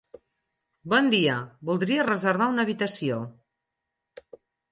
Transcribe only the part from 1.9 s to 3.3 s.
reservar una habitació.